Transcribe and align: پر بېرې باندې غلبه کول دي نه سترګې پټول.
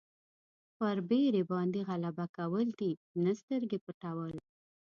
پر 0.77 0.97
بېرې 1.09 1.41
باندې 1.51 1.79
غلبه 1.89 2.25
کول 2.37 2.67
دي 2.79 2.91
نه 3.23 3.31
سترګې 3.41 3.77
پټول. 3.85 4.33